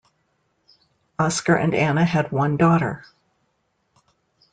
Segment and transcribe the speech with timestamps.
[1.19, 3.05] Oscar and Anna had one daughter.